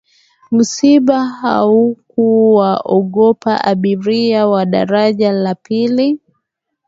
msiba 0.51 1.25
haukuwaogopa 1.25 3.63
abiria 3.65 4.47
wa 4.47 4.65
daraja 4.65 5.31
la 5.31 5.55
pili 5.55 6.19